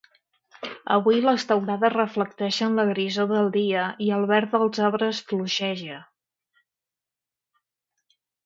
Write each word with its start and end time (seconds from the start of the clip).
Avui 0.93 1.19
les 1.25 1.43
teulades 1.51 1.93
reflecteixen 1.95 2.79
la 2.81 2.85
grisor 2.91 3.29
del 3.33 3.51
dia 3.57 3.85
I 4.07 4.09
el 4.17 4.25
verd 4.33 4.57
dels 4.57 4.83
arbres 4.89 5.23
fluixeja 5.31 6.03